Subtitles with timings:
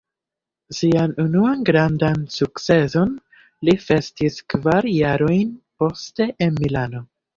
[0.75, 3.11] Sian unuan grandan sukceson
[3.69, 7.05] li festis kvar jarojn poste en Milano.